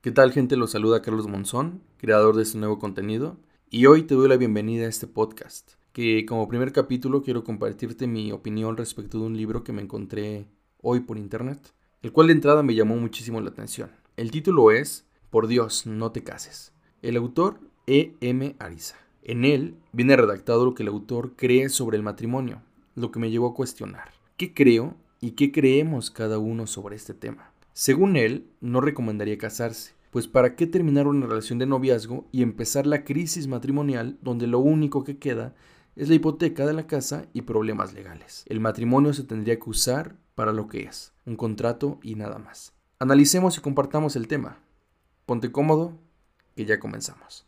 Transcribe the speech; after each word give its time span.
¿Qué 0.00 0.10
tal 0.10 0.32
gente? 0.32 0.56
Los 0.56 0.70
saluda 0.70 1.02
Carlos 1.02 1.26
Monzón, 1.28 1.82
creador 1.98 2.36
de 2.36 2.44
este 2.44 2.56
nuevo 2.58 2.78
contenido, 2.78 3.36
y 3.68 3.84
hoy 3.86 4.04
te 4.04 4.14
doy 4.14 4.28
la 4.28 4.38
bienvenida 4.38 4.86
a 4.86 4.88
este 4.88 5.06
podcast, 5.06 5.72
que 5.92 6.24
como 6.24 6.48
primer 6.48 6.72
capítulo 6.72 7.22
quiero 7.22 7.44
compartirte 7.44 8.06
mi 8.06 8.32
opinión 8.32 8.78
respecto 8.78 9.18
de 9.18 9.24
un 9.24 9.36
libro 9.36 9.62
que 9.62 9.72
me 9.72 9.82
encontré 9.82 10.48
hoy 10.80 11.00
por 11.00 11.18
internet, 11.18 11.74
el 12.00 12.12
cual 12.12 12.28
de 12.28 12.34
entrada 12.34 12.62
me 12.62 12.74
llamó 12.74 12.96
muchísimo 12.96 13.42
la 13.42 13.50
atención. 13.50 13.90
El 14.16 14.30
título 14.30 14.70
es 14.70 15.06
Por 15.28 15.48
Dios, 15.48 15.84
no 15.86 16.12
te 16.12 16.22
cases. 16.22 16.72
El 17.02 17.16
autor 17.16 17.60
E. 17.86 18.14
M. 18.20 18.56
Ariza. 18.58 18.96
En 19.26 19.46
él 19.46 19.74
viene 19.92 20.16
redactado 20.16 20.66
lo 20.66 20.74
que 20.74 20.82
el 20.82 20.90
autor 20.90 21.32
cree 21.34 21.70
sobre 21.70 21.96
el 21.96 22.02
matrimonio, 22.02 22.60
lo 22.94 23.10
que 23.10 23.18
me 23.18 23.30
llevó 23.30 23.48
a 23.48 23.54
cuestionar. 23.54 24.10
¿Qué 24.36 24.52
creo 24.52 24.96
y 25.22 25.30
qué 25.30 25.50
creemos 25.50 26.10
cada 26.10 26.38
uno 26.38 26.66
sobre 26.66 26.96
este 26.96 27.14
tema? 27.14 27.50
Según 27.72 28.16
él, 28.16 28.46
no 28.60 28.82
recomendaría 28.82 29.38
casarse, 29.38 29.94
pues 30.10 30.28
¿para 30.28 30.56
qué 30.56 30.66
terminar 30.66 31.06
una 31.06 31.26
relación 31.26 31.58
de 31.58 31.64
noviazgo 31.64 32.26
y 32.32 32.42
empezar 32.42 32.86
la 32.86 33.02
crisis 33.02 33.46
matrimonial 33.46 34.18
donde 34.20 34.46
lo 34.46 34.58
único 34.58 35.04
que 35.04 35.16
queda 35.16 35.54
es 35.96 36.10
la 36.10 36.16
hipoteca 36.16 36.66
de 36.66 36.74
la 36.74 36.86
casa 36.86 37.24
y 37.32 37.42
problemas 37.42 37.94
legales? 37.94 38.44
El 38.46 38.60
matrimonio 38.60 39.14
se 39.14 39.24
tendría 39.24 39.58
que 39.58 39.70
usar 39.70 40.16
para 40.34 40.52
lo 40.52 40.68
que 40.68 40.82
es, 40.82 41.14
un 41.24 41.36
contrato 41.36 41.98
y 42.02 42.14
nada 42.16 42.38
más. 42.38 42.74
Analicemos 42.98 43.56
y 43.56 43.62
compartamos 43.62 44.16
el 44.16 44.28
tema. 44.28 44.58
Ponte 45.24 45.50
cómodo, 45.50 45.98
que 46.54 46.66
ya 46.66 46.78
comenzamos. 46.78 47.46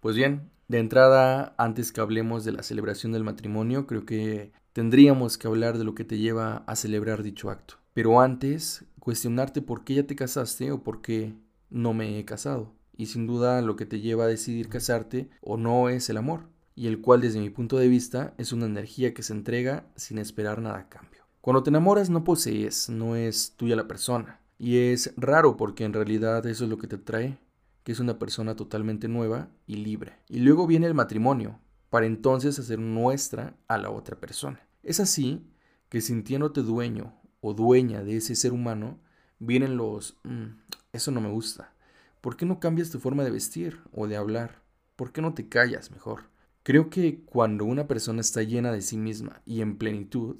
Pues 0.00 0.16
bien, 0.16 0.50
de 0.72 0.78
entrada, 0.78 1.54
antes 1.58 1.92
que 1.92 2.00
hablemos 2.00 2.46
de 2.46 2.52
la 2.52 2.62
celebración 2.62 3.12
del 3.12 3.24
matrimonio, 3.24 3.86
creo 3.86 4.06
que 4.06 4.52
tendríamos 4.72 5.36
que 5.36 5.46
hablar 5.46 5.76
de 5.76 5.84
lo 5.84 5.94
que 5.94 6.04
te 6.04 6.16
lleva 6.16 6.64
a 6.66 6.76
celebrar 6.76 7.22
dicho 7.22 7.50
acto. 7.50 7.74
Pero 7.92 8.22
antes, 8.22 8.86
cuestionarte 8.98 9.60
por 9.60 9.84
qué 9.84 9.96
ya 9.96 10.06
te 10.06 10.16
casaste 10.16 10.72
o 10.72 10.82
por 10.82 11.02
qué 11.02 11.34
no 11.68 11.92
me 11.92 12.18
he 12.18 12.24
casado. 12.24 12.72
Y 12.96 13.06
sin 13.06 13.26
duda 13.26 13.60
lo 13.60 13.76
que 13.76 13.84
te 13.84 14.00
lleva 14.00 14.24
a 14.24 14.28
decidir 14.28 14.70
casarte 14.70 15.28
o 15.42 15.58
no 15.58 15.90
es 15.90 16.08
el 16.08 16.16
amor, 16.16 16.48
y 16.74 16.86
el 16.86 17.02
cual 17.02 17.20
desde 17.20 17.40
mi 17.40 17.50
punto 17.50 17.76
de 17.76 17.88
vista 17.88 18.32
es 18.38 18.50
una 18.54 18.64
energía 18.64 19.12
que 19.12 19.22
se 19.22 19.34
entrega 19.34 19.84
sin 19.94 20.16
esperar 20.16 20.62
nada 20.62 20.78
a 20.78 20.88
cambio. 20.88 21.26
Cuando 21.42 21.62
te 21.62 21.68
enamoras 21.68 22.08
no 22.08 22.24
posees, 22.24 22.88
no 22.88 23.14
es 23.14 23.52
tuya 23.56 23.76
la 23.76 23.88
persona. 23.88 24.40
Y 24.58 24.78
es 24.78 25.12
raro 25.18 25.58
porque 25.58 25.84
en 25.84 25.92
realidad 25.92 26.46
eso 26.46 26.64
es 26.64 26.70
lo 26.70 26.78
que 26.78 26.86
te 26.86 26.96
trae, 26.96 27.36
que 27.84 27.92
es 27.92 28.00
una 28.00 28.18
persona 28.18 28.56
totalmente 28.56 29.08
nueva 29.08 29.48
y 29.66 29.76
libre. 29.76 30.18
Y 30.28 30.38
luego 30.38 30.66
viene 30.66 30.86
el 30.86 30.94
matrimonio, 30.94 31.58
para 31.90 32.06
entonces 32.06 32.58
hacer 32.58 32.78
nuestra 32.78 33.54
a 33.68 33.76
la 33.76 33.90
otra 33.90 34.18
persona. 34.18 34.60
Es 34.82 34.98
así 34.98 35.46
que 35.88 36.00
sintiéndote 36.00 36.62
dueño 36.62 37.14
o 37.42 37.52
dueña 37.52 38.02
de 38.02 38.16
ese 38.16 38.34
ser 38.34 38.52
humano, 38.52 38.98
vienen 39.38 39.76
los, 39.76 40.16
mm, 40.24 40.46
eso 40.92 41.10
no 41.10 41.20
me 41.20 41.28
gusta. 41.28 41.74
¿Por 42.22 42.36
qué 42.36 42.46
no 42.46 42.60
cambias 42.60 42.90
tu 42.90 42.98
forma 42.98 43.24
de 43.24 43.30
vestir 43.30 43.80
o 43.92 44.06
de 44.06 44.16
hablar? 44.16 44.62
¿Por 44.96 45.12
qué 45.12 45.20
no 45.20 45.34
te 45.34 45.48
callas 45.48 45.90
mejor? 45.90 46.30
Creo 46.62 46.88
que 46.88 47.24
cuando 47.24 47.64
una 47.64 47.88
persona 47.88 48.20
está 48.20 48.42
llena 48.42 48.72
de 48.72 48.80
sí 48.80 48.96
misma 48.96 49.42
y 49.44 49.60
en 49.60 49.76
plenitud, 49.76 50.36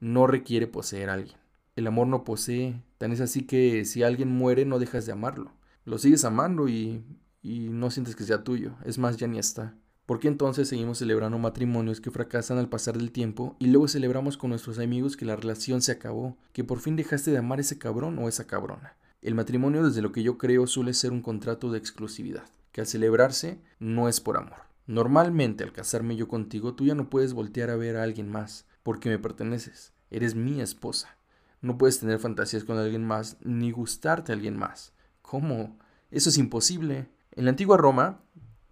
no 0.00 0.26
requiere 0.26 0.66
poseer 0.66 1.08
a 1.08 1.14
alguien. 1.14 1.38
El 1.76 1.86
amor 1.86 2.08
no 2.08 2.24
posee, 2.24 2.82
tan 2.98 3.12
es 3.12 3.20
así 3.20 3.46
que 3.46 3.84
si 3.84 4.02
alguien 4.02 4.28
muere 4.28 4.64
no 4.66 4.78
dejas 4.78 5.06
de 5.06 5.12
amarlo. 5.12 5.52
Lo 5.90 5.98
sigues 5.98 6.24
amando 6.24 6.68
y, 6.68 7.02
y 7.42 7.68
no 7.68 7.90
sientes 7.90 8.14
que 8.14 8.22
sea 8.22 8.44
tuyo, 8.44 8.76
es 8.84 8.96
más, 8.96 9.16
ya 9.16 9.26
ni 9.26 9.40
está. 9.40 9.74
¿Por 10.06 10.20
qué 10.20 10.28
entonces 10.28 10.68
seguimos 10.68 10.98
celebrando 10.98 11.36
matrimonios 11.36 12.00
que 12.00 12.12
fracasan 12.12 12.58
al 12.58 12.68
pasar 12.68 12.96
del 12.96 13.10
tiempo 13.10 13.56
y 13.58 13.66
luego 13.66 13.88
celebramos 13.88 14.36
con 14.36 14.50
nuestros 14.50 14.78
amigos 14.78 15.16
que 15.16 15.24
la 15.24 15.34
relación 15.34 15.82
se 15.82 15.90
acabó, 15.90 16.36
que 16.52 16.62
por 16.62 16.78
fin 16.78 16.94
dejaste 16.94 17.32
de 17.32 17.38
amar 17.38 17.58
ese 17.58 17.76
cabrón 17.76 18.20
o 18.20 18.28
esa 18.28 18.46
cabrona? 18.46 18.94
El 19.20 19.34
matrimonio, 19.34 19.84
desde 19.84 20.00
lo 20.00 20.12
que 20.12 20.22
yo 20.22 20.38
creo, 20.38 20.68
suele 20.68 20.94
ser 20.94 21.10
un 21.10 21.22
contrato 21.22 21.72
de 21.72 21.78
exclusividad, 21.78 22.44
que 22.70 22.82
al 22.82 22.86
celebrarse 22.86 23.58
no 23.80 24.08
es 24.08 24.20
por 24.20 24.36
amor. 24.36 24.62
Normalmente 24.86 25.64
al 25.64 25.72
casarme 25.72 26.14
yo 26.14 26.28
contigo, 26.28 26.74
tú 26.74 26.86
ya 26.86 26.94
no 26.94 27.10
puedes 27.10 27.32
voltear 27.32 27.70
a 27.70 27.76
ver 27.76 27.96
a 27.96 28.04
alguien 28.04 28.30
más, 28.30 28.64
porque 28.84 29.08
me 29.08 29.18
perteneces, 29.18 29.92
eres 30.08 30.36
mi 30.36 30.60
esposa. 30.60 31.16
No 31.60 31.78
puedes 31.78 31.98
tener 31.98 32.20
fantasías 32.20 32.62
con 32.62 32.78
alguien 32.78 33.04
más, 33.04 33.38
ni 33.42 33.72
gustarte 33.72 34.30
a 34.30 34.36
alguien 34.36 34.56
más. 34.56 34.92
¿Cómo? 35.30 35.78
Eso 36.10 36.28
es 36.28 36.38
imposible. 36.38 37.08
En 37.36 37.44
la 37.44 37.50
antigua 37.50 37.76
Roma, 37.76 38.20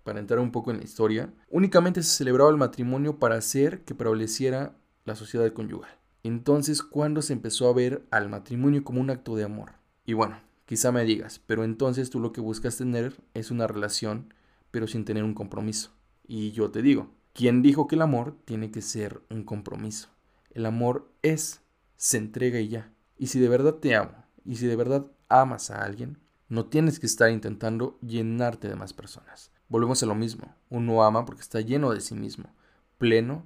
para 0.03 0.19
entrar 0.19 0.41
un 0.41 0.51
poco 0.51 0.73
en 0.73 0.79
la 0.79 0.83
historia, 0.83 1.33
únicamente 1.51 2.03
se 2.03 2.17
celebraba 2.17 2.51
el 2.51 2.57
matrimonio 2.57 3.21
para 3.21 3.37
hacer 3.37 3.85
que 3.85 3.95
prevaleciera 3.95 4.77
la 5.05 5.15
sociedad 5.15 5.53
conyugal. 5.53 5.93
Entonces, 6.25 6.83
¿cuándo 6.83 7.23
se 7.23 7.33
empezó 7.33 7.69
a 7.69 7.75
ver 7.75 8.05
al 8.11 8.29
matrimonio 8.29 8.83
como 8.83 9.01
un 9.01 9.11
acto 9.11 9.37
de 9.37 9.45
amor? 9.45 9.75
Y 10.05 10.15
bueno, 10.15 10.41
quizá 10.67 10.91
me 10.91 11.05
digas, 11.05 11.41
pero 11.47 11.63
entonces 11.63 12.11
tú 12.11 12.19
lo 12.19 12.33
que 12.33 12.41
buscas 12.41 12.77
tener 12.77 13.15
es 13.35 13.53
una 13.53 13.69
relación, 13.69 14.35
pero 14.73 14.89
sin 14.89 15.05
tener 15.05 15.23
un 15.23 15.35
compromiso. 15.35 15.93
Y 16.27 16.51
yo 16.51 16.73
te 16.73 16.83
digo, 16.83 17.15
¿quién 17.35 17.63
dijo 17.63 17.87
que 17.87 17.95
el 17.95 18.03
amor 18.03 18.37
tiene 18.47 18.73
que 18.73 18.83
ser 18.83 19.23
un 19.31 19.45
compromiso? 19.45 20.09
El 20.51 20.67
amor 20.67 21.09
es, 21.23 21.61
se 21.95 22.19
entrega 22.19 22.59
y 22.59 22.67
ya. 22.67 22.93
Y 23.17 23.29
si 23.29 23.39
de 23.39 23.49
verdad 23.49 23.75
te 23.75 23.95
amo, 23.95 24.25
y 24.45 24.57
si 24.57 24.67
de 24.67 24.75
verdad 24.75 25.07
amas 25.29 25.71
a 25.71 25.85
alguien, 25.85 26.19
no 26.49 26.67
tienes 26.67 26.99
que 26.99 27.07
estar 27.07 27.31
intentando 27.31 27.99
llenarte 28.01 28.69
de 28.69 28.77
más 28.77 28.93
personas. 28.93 29.51
Volvemos 29.69 30.03
a 30.03 30.07
lo 30.07 30.15
mismo. 30.15 30.55
Uno 30.71 31.03
ama 31.03 31.25
porque 31.27 31.43
está 31.43 31.61
lleno 31.61 31.93
de 31.93 32.01
sí 32.01 32.15
mismo, 32.15 32.55
pleno 32.97 33.45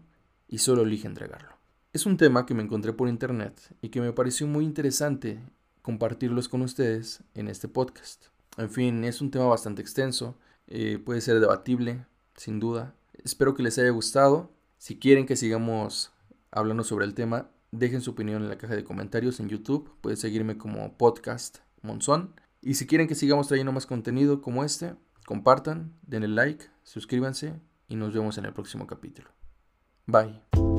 y 0.49 0.59
solo 0.59 0.83
elige 0.83 1.09
entregarlo. 1.09 1.51
Es 1.93 2.07
un 2.07 2.17
tema 2.17 2.47
que 2.47 2.55
me 2.55 2.63
encontré 2.63 2.93
por 2.93 3.09
internet 3.09 3.61
y 3.83 3.89
que 3.89 4.01
me 4.01 4.13
pareció 4.13 4.47
muy 4.47 4.65
interesante 4.65 5.41
compartirlos 5.83 6.49
con 6.49 6.63
ustedes 6.63 7.23
en 7.35 7.49
este 7.49 7.69
podcast. 7.69 8.27
En 8.57 8.71
fin, 8.71 9.05
es 9.05 9.21
un 9.21 9.31
tema 9.31 9.47
bastante 9.47 9.83
extenso, 9.83 10.39
eh, 10.69 10.99
puede 11.05 11.21
ser 11.21 11.41
debatible, 11.41 12.07
sin 12.37 12.61
duda. 12.61 12.95
Espero 13.25 13.55
que 13.55 13.63
les 13.63 13.79
haya 13.79 13.91
gustado. 13.91 14.53
Si 14.79 14.99
quieren 14.99 15.27
que 15.27 15.37
sigamos 15.37 16.13
hablando 16.51 16.85
sobre 16.85 17.05
el 17.05 17.15
tema, 17.15 17.51
dejen 17.73 18.01
su 18.01 18.13
opinión 18.13 18.43
en 18.43 18.49
la 18.49 18.59
caja 18.59 18.77
de 18.77 18.85
comentarios 18.85 19.41
en 19.41 19.49
YouTube. 19.49 19.91
Pueden 20.01 20.17
seguirme 20.17 20.57
como 20.57 20.97
podcast 20.97 21.59
Monzón. 21.83 22.35
Y 22.63 22.75
si 22.75 22.87
quieren 22.87 23.09
que 23.09 23.17
sigamos 23.17 23.49
trayendo 23.49 23.73
más 23.73 23.87
contenido 23.87 24.41
como 24.41 24.65
este, 24.65 24.95
Compartan, 25.27 25.93
denle 26.03 26.29
like, 26.29 26.67
suscríbanse 26.83 27.61
y 27.89 27.97
nos 27.97 28.13
vemos 28.13 28.39
en 28.39 28.45
el 28.45 28.53
próximo 28.53 28.87
capítulo. 28.87 29.29
Bye. 30.07 30.72